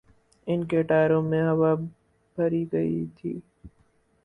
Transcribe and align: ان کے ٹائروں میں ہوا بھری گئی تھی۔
ان 0.47 0.63
کے 0.65 0.81
ٹائروں 0.83 1.21
میں 1.21 1.41
ہوا 1.43 1.73
بھری 2.37 2.65
گئی 2.71 3.05
تھی۔ 3.17 3.39